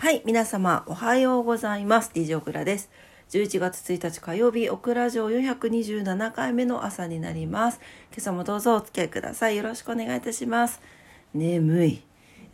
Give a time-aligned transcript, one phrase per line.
[0.00, 2.10] はい、皆様おはようございます。
[2.14, 2.90] DJ オクラです。
[3.28, 7.82] 11月1日火曜日、オクラ城427回目の朝になります。
[8.10, 9.58] 今朝もどうぞお付き合いください。
[9.58, 10.80] よろしくお願いいたします。
[11.34, 12.02] 眠い。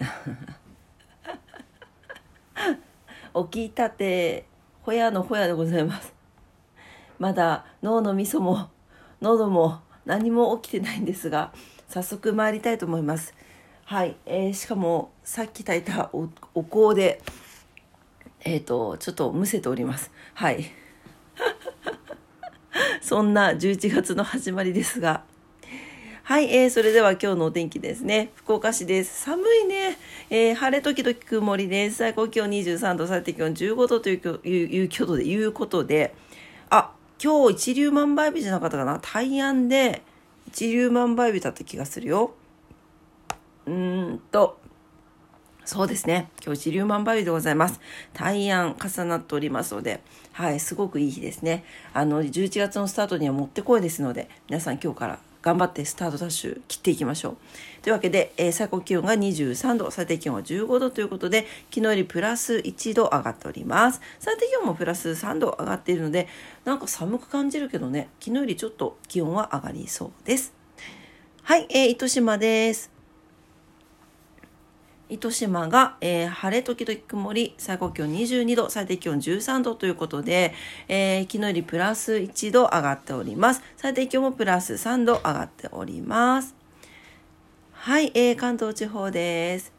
[3.53, 4.47] 起きたて、
[4.83, 6.13] ほやのほやでございます。
[7.21, 8.71] まだ脳の味噌も
[9.21, 11.53] 喉も何も起きてないんですが、
[11.87, 13.35] 早速参りたいと思います。
[13.88, 17.23] はい、えーしかもさっき炊いたおお香で、
[18.41, 20.11] えっ、と、ちょっとむせております。
[20.34, 20.65] はい。
[23.01, 25.23] そんな11月の始まりですが、
[26.25, 28.33] はい、えー、それでは今日のお天気ですね。
[28.34, 29.23] 福岡市です。
[29.23, 29.97] 寒いね。
[30.30, 31.89] えー晴れ時々曇りで。
[31.92, 36.12] 最高気温23度、最低気温15度というきょいういうことで、いうことで、
[36.70, 36.91] あ、
[37.23, 40.03] 今日一粒万倍日じゃなかったかな大安で
[40.48, 42.34] 一粒万倍日だった気がするよ。
[43.66, 44.59] うーんと、
[45.65, 46.30] そうですね。
[46.45, 47.80] 今日一粒万倍日でございます。
[48.15, 50.01] 大安重なっておりますので、
[50.33, 51.64] はい、すごくいい日ですね。
[51.92, 57.37] あの、11月のスタートにはもってこいですので、皆さん今日から頑張ってスタートダッシュ切っていきましょう。
[57.83, 64.00] というわけで、えー最高気温が23度、最低気温は15度ということで、昨日よりプラス1度上がっております。
[64.20, 66.28] 最低気温もプラス3度上がっているので、
[66.64, 70.55] なんか寒く感じるけどね、昨日よりちょっと気温は上がりそうです。
[71.42, 72.95] はい、えー糸島です。
[75.09, 80.53] 糸島が、えー晴れ時々曇り、最高気温22度、最低気温13度ということで、
[80.89, 83.62] えー昨日よりプラス1度上がっております。
[83.77, 86.55] 最低気温もプラス3度上がっております。
[87.73, 89.75] はい、えー関東地方です。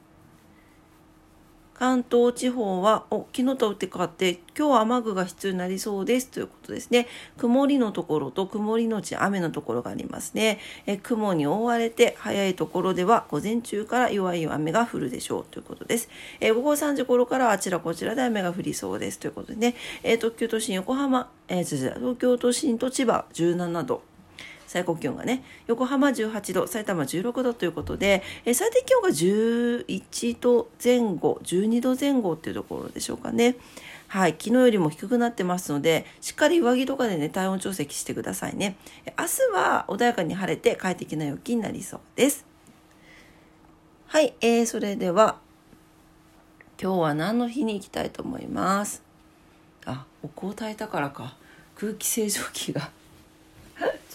[1.78, 7.08] 関東地方は、お、昨日と打って変わって、今日は雨具が必要になりそうですということですね。
[7.38, 10.58] 曇りのところと曇りのち雨のところがありますね。
[10.88, 16.10] え雲に覆われて、早いところでは午前中から弱い雨が降るでしょうということです。
[16.40, 19.76] え午後3時頃からあちらこちらで雨が降りそうですということでね。
[20.02, 21.64] えー東京都心、横浜、えー
[22.00, 24.02] 東京都心と千葉17度。
[24.78, 33.56] 最高気温がね横浜18度埼玉16度ということで、えー最低気温が11度前後12度前後っていうところでしょうかね。
[34.08, 38.78] はい昨日よりも低くなってますのでしっかり上着とかでね体温調整してくださいね。
[39.08, 42.46] え明日は穏やかに晴れて快適な陽気になりそうです。
[44.06, 45.40] はい、えー、それでは
[46.80, 49.02] 今日は何の日に行きたいと思います？
[49.86, 51.36] あお香炊いたからか。
[51.76, 52.92] 空気清浄機が。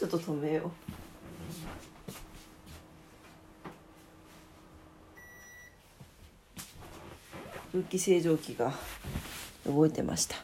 [0.03, 0.71] ちょっと止めよう。
[7.71, 8.73] 空気清浄機が
[9.65, 10.35] 動いてました。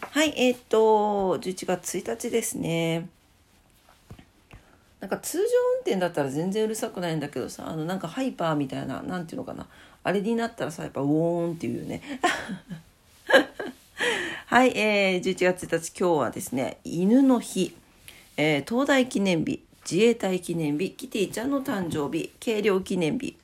[0.00, 3.10] はい、えーっと、11月1日ですね。
[5.00, 5.48] なんか通常運
[5.82, 9.66] 転だったら全然うるさくないんだけどさ、あのなんかハイパーみたいな、なんていうのかな。
[10.04, 12.00] あれになったらさ、やっぱウォーンっていうね。
[14.46, 17.76] はい、えー、11月1日今日はですね、犬の日。
[18.36, 23.36] えー東大記念日自衛隊記念日キティちゃんの誕生日軽量記念日。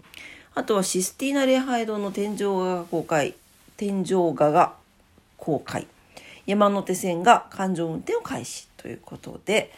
[0.54, 3.34] あとはシスティーナ礼拝堂の天井画が公開
[3.76, 4.74] 天井画が
[5.36, 5.86] 公開。
[6.46, 9.72] 山手線が環状運転を開始ということで、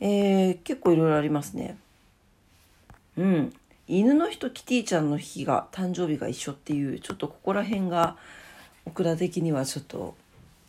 [0.00, 1.76] えー結構いろいろありますね。
[3.16, 3.52] うん。
[3.88, 8.16] 犬の日とキティちゃんの日が誕生日が一緒っていうちょっとここら辺が
[8.86, 10.14] オクラ的にはちょっと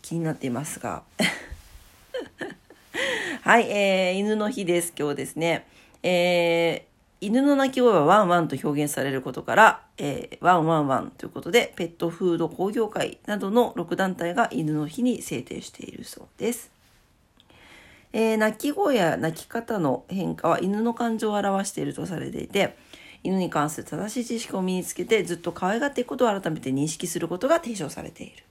[0.01, 1.03] 気になっていますが。
[3.45, 4.91] はい、えー、犬の日です。
[4.97, 5.67] 今日ですね。
[6.01, 16.71] えー、犬の鳴き声はワンワンと表現されることから、えー、ワンワンワンということで、ペットフード工業会などの6団体が犬の日に制定しているそうです。
[18.13, 22.75] えー、鳴き声や鳴き方の変化は犬の感情を表しているとされていて、
[23.21, 28.43] 犬に関する正しい知識を身につけてずっと可愛がっていくことを改めて認識することが提唱されている。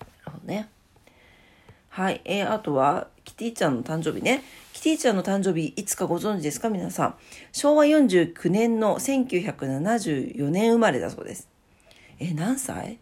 [0.00, 0.70] なるほどね。
[1.96, 2.20] はい。
[2.26, 4.44] えー、あとは、キティちゃんの誕生日ね。
[4.74, 6.68] キティちゃんの誕生日、いつかご存知ですか？
[6.68, 7.14] 皆さん。
[7.52, 11.48] 昭和49年の1974年生まれだそうです。
[12.18, 12.98] え、何歳？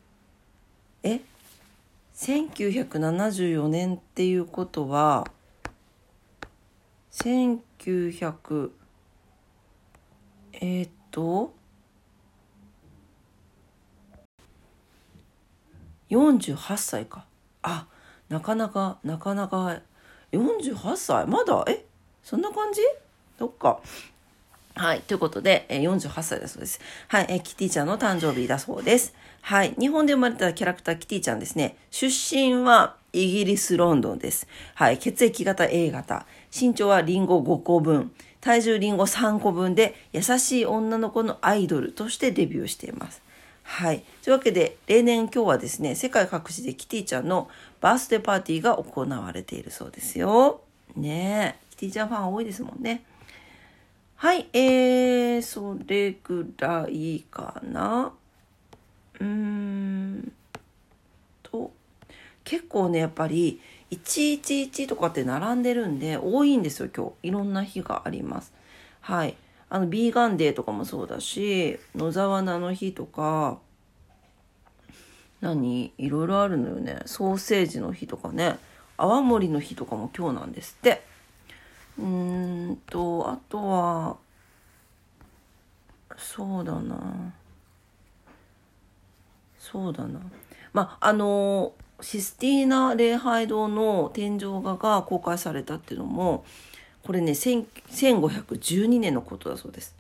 [1.02, 1.22] え
[2.14, 5.26] ?1974 年っていうことは、
[7.10, 8.70] 1900、
[10.52, 11.52] えーっと、
[16.10, 17.26] 48歳か。
[17.62, 17.88] あ、
[18.28, 19.80] なかなか、なかなか、
[20.32, 21.26] 48歳？
[21.26, 21.64] まだ？
[21.68, 21.84] え
[22.22, 22.80] そんな感じ？
[23.38, 23.80] どっか。
[24.74, 25.00] はい。
[25.02, 26.80] ということで、48歳だそうです。
[27.08, 27.26] はい。
[27.28, 29.14] えキティちゃんの誕生日だそうです。
[29.42, 29.74] はい。
[29.78, 31.76] 日本で生まれたキャラクターキティちゃんですね。
[31.90, 34.48] 出身はイギリス・ロンドンです。
[34.74, 34.98] はい。
[34.98, 36.26] 血液型 A 型。
[36.52, 38.10] 身長はリンゴ5個分。
[38.40, 43.22] 体重リンゴ3個分で優しい女の子のアイドルとしてデビューしています。
[43.64, 44.04] はい。
[44.22, 47.48] というわけで、例年今日はですね、世界各地でキティちゃんの
[47.80, 50.60] バースデーパーティーが行われているそうですよ。
[50.94, 51.64] ねえ。
[51.70, 53.04] キティちゃんファン多いですもんね。
[54.16, 54.48] はい。
[54.52, 58.12] えー、それぐらいかな。
[59.18, 60.32] うーん
[61.42, 61.72] と、
[62.44, 67.28] 結構ね、やっぱり、111とかって並んでるんで、多いんですよ、今日。
[67.28, 68.52] いろんな日があります。
[69.00, 69.36] はい。
[69.70, 73.58] あの、ビーガンデーとかもそうだし、野沢菜の日とか、
[75.40, 75.92] 何？
[75.98, 77.00] いろいろあるのよね。
[77.06, 78.58] ソーセージの日とかね。
[78.96, 81.02] 泡盛の日とかも今日なんですって。
[81.98, 84.16] うんと、あとは、
[86.16, 87.32] そうだな。
[89.58, 90.20] そうだな。
[90.72, 96.44] まあ、あの、システィーナ礼拝堂の天井画が公開されたっていうのも、
[97.04, 99.94] これね、1512年のことだそうです。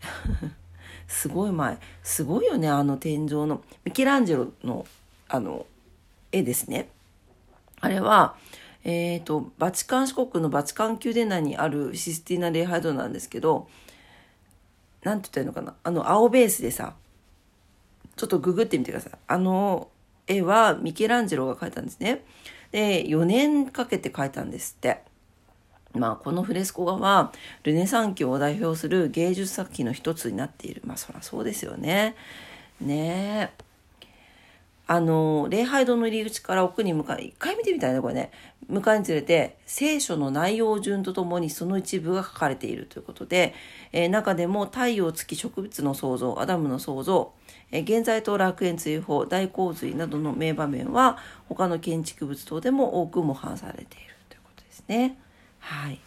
[1.06, 1.78] すごい前。
[2.02, 3.62] すごいよね、あの天井の。
[3.84, 4.86] ミケランジェロの、
[5.28, 5.66] あの、
[6.32, 6.88] 絵ですね。
[7.80, 8.36] あれは、
[8.84, 13.68] えっ、ー、と、バチカン四国のバチカン宮殿内にあるシスティーナ礼拝堂なんですけど、
[15.02, 15.76] なんて言ったらいいのかな。
[15.82, 16.94] あの、青ベースでさ、
[18.16, 19.12] ちょっとググってみてください。
[19.28, 19.88] あの
[20.26, 22.24] 絵はミケランジェロが描いたんですね。
[22.70, 25.02] で、4年かけて描いたんですって。
[25.94, 27.32] まあ、このフレスコ画は、
[27.64, 30.82] ルネサン期を代表する芸術作品の一つになっている。
[30.84, 32.14] まあ、そらそうですよね。
[32.80, 33.70] ねえ。
[34.92, 38.32] あの、礼拝堂の入り口から奥に向かい、一回見てみたいね、これね。
[38.68, 43.54] 向かいに連れて、聖書の内容順とともにその一部が書かれているということで、
[43.92, 47.32] えー、中でも太陽、月、植物の創造、アダムの創造、
[47.70, 53.88] えー、現在と楽園追放、大洪水などの名場面は、他の建築物等でも多く模範されている
[54.28, 55.16] ということですね。
[55.60, 56.00] はい。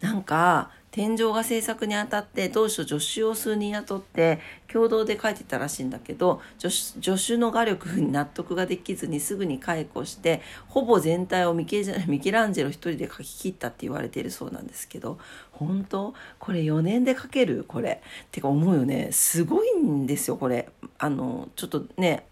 [0.00, 4.40] なんか、天井が制作にあたって当初助手を数人雇って
[4.70, 15.18] 共同で書いてたらしいんだけど助手の画力に納得ができずにすぐに解雇してほぼ全体をミケ ミケランジェロ一人で書き切ったって言われているそうなんですけど
[15.50, 16.12] 本当？
[16.38, 17.64] これ4年で書ける？
[17.66, 18.02] これ。
[18.30, 19.12] てか思うよね。
[19.12, 20.68] すごいんですよこれ。
[20.98, 22.26] あのちょっとね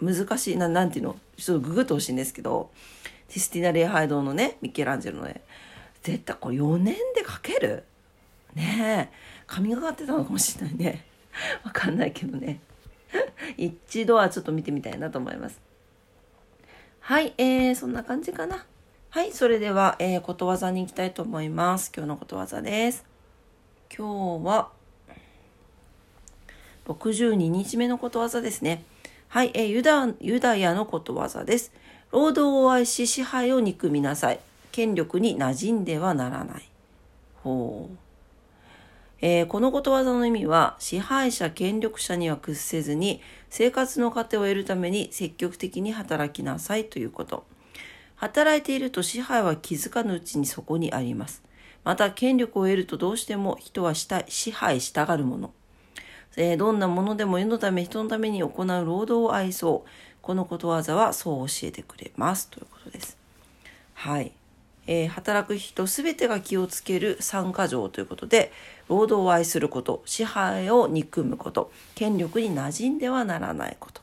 [0.00, 0.56] 難しい。
[0.56, 1.16] ななんていうの？
[1.36, 2.70] ちょっとググってほしいんですけど。
[3.28, 5.40] ティスティナ礼拝堂のねミケランジェロの絵
[6.02, 7.84] 絶対これ4年で書ける？
[8.54, 9.14] ねえ
[9.46, 11.04] 神がかってたのかもしれないね
[11.62, 12.60] わかんないけどね
[13.56, 15.60] 一度はちょっと見てみたいなと思います
[17.00, 18.66] はい、えー、そんな感じかな
[19.10, 21.90] はい、それでは、えー、ことわざに行きたいと思います。
[21.96, 23.06] 今日のことわざです。
[23.88, 24.68] 今日は、
[26.86, 28.84] 62日目のことわざですね。
[29.28, 31.72] はい、えー、ユダ、ユダヤのことわざです。
[32.10, 34.40] 労働を愛し支配を憎みなさい。
[34.72, 36.68] 権力に馴染んではならない。
[37.42, 38.08] ほう。
[39.20, 43.20] えー、このことわざの意味は支配者権力者には屈せずに
[43.50, 47.44] 生活の糧を得るために積極的に働きなさいということ
[48.14, 51.42] 働いていると支配は気づかぬうちにそこにあります
[51.82, 55.52] また権力を得るとどうしても人はした支配したがるもの、
[56.36, 59.88] えー、どんなものでも世のため人のために行う労働を愛そう
[60.22, 63.16] このことわざはそう教えてくれますということです
[63.94, 64.32] はい
[64.90, 68.50] えー、働く人すべてが気をつける参加条ということで、
[68.88, 74.00] 労働を愛すること、支配を憎むこと、権力に馴染んではならないこと。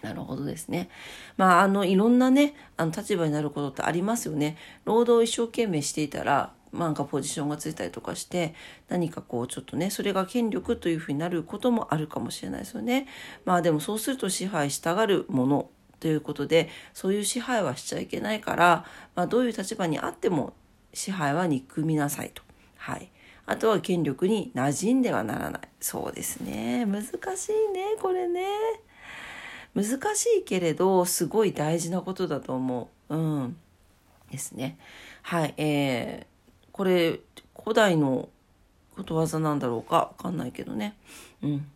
[0.00, 0.88] なるほどですね。
[1.36, 4.56] まあ、あの、いろんなね、あの、立場になることってありますよね。
[4.86, 8.54] 労働を一生懸命していたら、なんかポジションがついたりとかして、
[8.88, 13.06] 何かこう、ちょっとね、それが権力というふうになることもあるかもしれないですよね。
[13.44, 15.68] まあ、でもそうすると支配したがるもの
[16.02, 20.52] ということでそういう支配はしちゃいけないから、まあ、どういう立場にあっても
[20.92, 22.42] 支配は憎みなさいと。
[22.76, 23.08] はい。
[23.46, 25.62] あとは権力に馴染んではならない。
[25.80, 26.86] そうですね。
[26.86, 28.44] 難しいね、これね。
[29.74, 33.16] 難しいけれど、すごい大事なことだと思う。
[33.16, 33.56] うん。
[34.30, 34.78] ですね。
[35.22, 35.54] はい。
[35.56, 36.31] えー、
[36.72, 37.20] これ、
[37.62, 38.28] 古代の
[38.96, 39.96] ことわざなんだろうか？
[39.96, 40.94] わかんないけどね。
[41.42, 41.66] うん。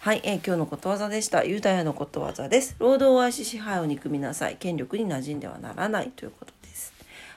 [0.00, 1.44] はい、えー、今日のことわざでした。
[1.44, 2.76] ユダヤのことわざです。
[2.78, 4.56] 労働を愛し支配を憎みなさい。
[4.56, 6.92] 権力に馴染んではならないということです。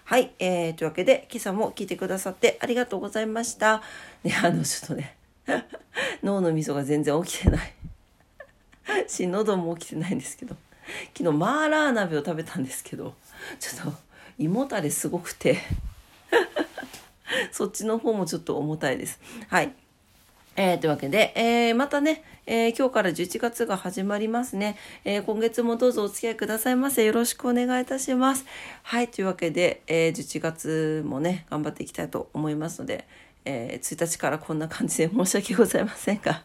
[0.06, 3.82] はい、えー、というわけで、今朝も聞いてくださってありがとうございました。
[4.24, 5.16] ね、あの、ちょっとね、
[6.24, 7.74] 脳のみそが全然起きてない。
[9.08, 10.56] し、喉も起きてないんですけど、
[11.18, 13.16] 昨日マーラー鍋を食べたんですけど、
[13.60, 13.98] ちょっと
[14.38, 15.60] 胃もたれすごくて
[17.54, 19.20] そっちの方もちょっと重たいです。
[19.48, 19.74] はい。
[20.56, 24.76] えー、というわけで、えー、またね、えー、今日から11月が始まりますね、
[25.06, 27.06] え今月もどうぞお付き合いくださいませ。
[27.06, 28.46] よろしくお願いいたします。
[28.84, 33.08] はい、というわけで、え11月もね、頑張っていきたいと思いますので、
[33.46, 36.44] え1日からこんな感じで申し訳ございませんが。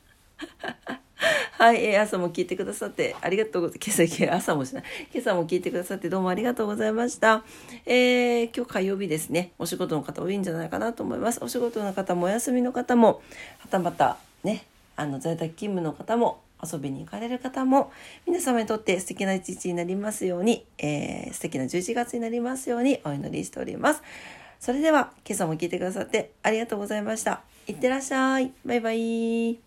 [1.56, 4.02] はい、えー、朝も聞いてくださってありがとうございます。
[4.02, 4.84] 今朝、朝もしない。
[5.12, 7.44] 今朝も聞いてくださってどうもありがとうございました。
[7.86, 9.52] えー、今日火曜日ですね。
[9.58, 11.38] お仕事の方多いんじゃないかなと思います。
[11.42, 13.22] お仕事の方もお休みの方も、
[13.60, 14.64] はたまたね、
[14.96, 17.92] あの在宅勤務の方も遊びに行かれる方も
[18.26, 24.02] 皆様にとって素敵な一日になりますように、えー、素敵な11月になりますようにお祈りしております。
[24.58, 27.42] それでは今朝も聞いてくださってありがとうございました。
[27.68, 28.52] いってらっしゃい。
[28.64, 29.63] バイバイ。